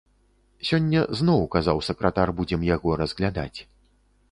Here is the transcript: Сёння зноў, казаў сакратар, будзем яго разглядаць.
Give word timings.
Сёння 0.69 1.01
зноў, 1.19 1.43
казаў 1.57 1.83
сакратар, 1.89 2.27
будзем 2.41 2.61
яго 2.75 2.99
разглядаць. 3.05 3.59